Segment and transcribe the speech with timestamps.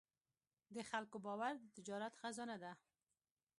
[0.75, 2.71] د خلکو باور د تجارت خزانه ده.